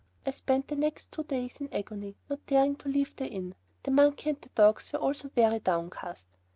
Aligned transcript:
I 0.25 0.31
spent 0.31 0.67
the 0.67 0.75
next 0.75 1.11
two 1.11 1.21
days 1.25 1.57
in 1.61 1.71
agony, 1.71 2.15
not 2.27 2.43
daring 2.47 2.75
to 2.77 2.89
leave 2.89 3.15
the 3.15 3.27
inn. 3.27 3.53
The 3.83 3.91
monkey 3.91 4.31
and 4.31 4.41
the 4.41 4.49
dogs 4.49 4.91
were 4.91 4.97
also 4.97 5.29
very 5.29 5.59
downcast. 5.59 6.25